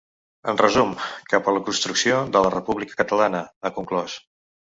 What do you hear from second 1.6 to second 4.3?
construcció de la república catalana, ha conclòs.